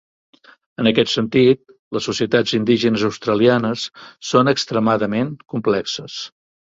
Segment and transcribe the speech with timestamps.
[0.83, 1.59] En aquest sentit,
[1.97, 3.85] les societats indígenes australianes
[4.31, 6.17] són extremadament complexes.